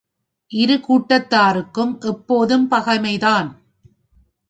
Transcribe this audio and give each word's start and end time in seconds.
இரு 0.51 0.77
கூட்டத்தாருக்கும் 0.87 1.93
எப்போதும் 2.05 2.71
பகைமைதான். 2.71 3.49